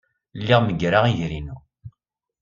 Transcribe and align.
Lliɣ 0.39 0.59
meggreɣ 0.63 1.03
iger-inu. 1.07 1.57